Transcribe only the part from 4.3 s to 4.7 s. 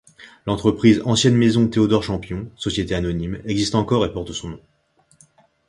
son nom.